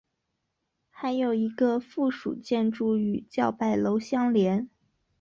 [0.89, 4.67] 还有一个附属建筑与叫拜楼相连。